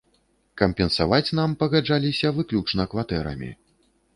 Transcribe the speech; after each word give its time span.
Кампенсаваць 0.61 1.33
нам 1.39 1.53
пагаджаліся 1.65 2.33
выключна 2.39 2.89
кватэрамі. 2.95 3.51